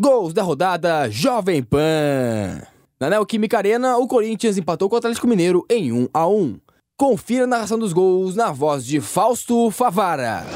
Gols 0.00 0.32
da 0.32 0.42
rodada 0.42 1.10
Jovem 1.10 1.62
Pan. 1.62 2.62
Na 2.98 3.10
Neoquímica 3.10 3.58
Arena, 3.58 3.98
o 3.98 4.08
Corinthians 4.08 4.56
empatou 4.56 4.88
com 4.88 4.94
o 4.94 4.98
Atlético 4.98 5.26
Mineiro 5.26 5.66
em 5.68 5.92
1 5.92 6.08
a 6.14 6.26
1. 6.26 6.58
Confira 6.96 7.44
a 7.44 7.46
narração 7.46 7.78
dos 7.78 7.92
gols 7.92 8.34
na 8.34 8.50
voz 8.50 8.86
de 8.86 8.98
Fausto 8.98 9.70
Favara. 9.70 10.46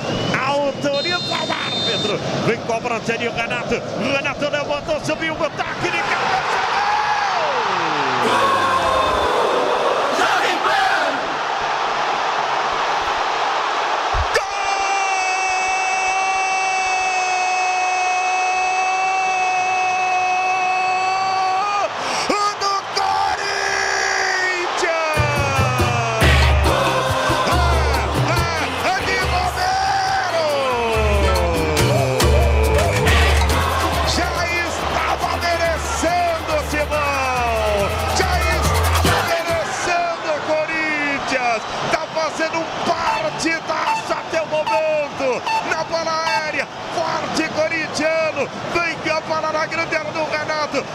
Autoriza 0.47 1.19
o 1.19 1.53
árbitro. 1.53 2.19
Vem 2.47 2.59
cobrança 2.61 3.19
de 3.19 3.29
Renato. 3.29 3.75
Renato 4.15 4.49
levantou, 4.49 5.05
subiu 5.05 5.35
o 5.35 5.45
ataque 5.45 5.91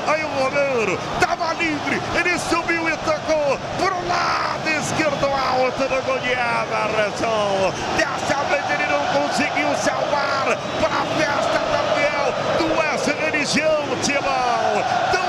Aí 0.07 0.23
o 0.23 0.27
Romero 0.27 0.99
estava 1.19 1.53
livre, 1.53 2.01
ele 2.15 2.37
subiu 2.39 2.89
e 2.89 2.97
tocou 2.97 3.57
pro 3.77 4.07
lado 4.07 4.67
esquerdo. 4.67 5.09
Alto 5.29 5.83
do 5.83 6.01
gol 6.03 6.19
de 6.19 6.31
Everson. 6.31 7.73
Dessa 7.97 8.43
vez 8.45 8.63
ele 8.71 8.85
não 8.87 9.05
conseguiu 9.21 9.67
salvar 9.77 10.45
para 10.79 10.95
a 10.95 11.05
festa 11.17 11.59
da 11.59 11.81
Fiel 11.95 12.33
do 12.57 12.81
S 12.93 13.11
Religião, 13.11 13.83
Timão. 14.01 14.83
Do 15.11 15.23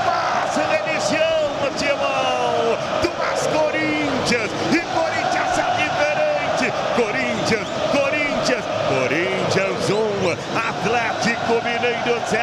S 0.47 0.59
Religião, 0.59 1.41
Timão. 1.77 2.77
Do 3.01 3.11
S 3.33 3.47
Corinthians. 3.49 4.51
E 4.71 4.79
Corinthians 4.79 5.57
é 5.57 5.69
diferente. 5.77 6.73
Corinthians, 6.95 7.67
Corinthians, 7.91 8.65
Corinthians 8.87 9.89
1, 9.89 9.95
um, 9.95 10.31
Atlético 10.57 11.50
Mineiro 11.63 12.21
0. 12.27 12.41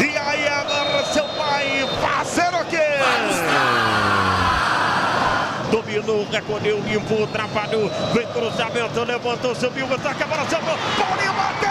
E 0.00 0.16
aí 0.16 0.48
agora 0.48 1.04
seu 1.04 1.24
pai 1.36 1.86
fazer 2.00 2.54
o 2.54 2.64
quê? 2.64 2.78
Dominou, 5.70 6.26
recolheu, 6.30 6.80
limpou, 6.80 7.24
atrapalhou, 7.24 7.90
vem 8.12 8.26
cruzamento, 8.28 9.04
levantou, 9.04 9.54
subiu, 9.54 9.86
ataca 9.94 10.24
a 10.24 10.26
bola, 10.26 10.48
salvou, 10.48 10.76
Paulinho 10.98 11.32
bateu, 11.32 11.69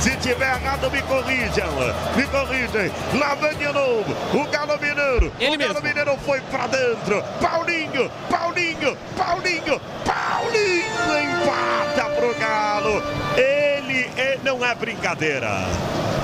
Se 0.00 0.16
tiver 0.16 0.56
errado, 0.56 0.90
me 0.90 1.00
corrijam. 1.02 1.72
Me 2.16 2.24
corrijam. 2.26 2.90
Lá 3.18 3.34
vem 3.34 3.54
de 3.56 3.66
novo. 3.66 4.16
O 4.34 4.44
Galo 4.50 4.78
Mineiro. 4.78 5.32
Ele 5.38 5.56
o 5.56 5.58
Galo 5.58 5.74
mesmo. 5.74 5.88
Mineiro 5.88 6.16
foi 6.24 6.40
pra 6.42 6.66
dentro. 6.66 7.22
Paulinho, 7.40 8.10
Paulinho, 8.30 8.96
Paulinho, 9.16 9.80
Paulinho 10.04 11.42
empata 11.42 12.10
pro 12.16 12.34
Galo. 12.34 13.02
Ele, 13.36 14.10
ele 14.16 14.40
não 14.44 14.64
é 14.64 14.74
brincadeira. 14.74 15.50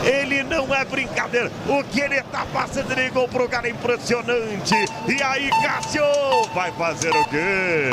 Ele 0.05 0.43
não 0.43 0.75
é 0.75 0.85
brincadeira. 0.85 1.51
O 1.69 1.83
que 1.85 2.01
ele 2.01 2.23
tá 2.23 2.47
passando 2.53 2.95
de 2.95 3.09
gol 3.11 3.29
pro 3.29 3.49
Galo 3.49 3.67
é 3.67 3.71
impressionante. 3.71 4.75
E 5.07 5.23
aí, 5.23 5.51
Cássio 5.63 6.05
vai 6.55 6.71
fazer 6.73 7.11
o 7.11 7.25
quê? 7.29 7.91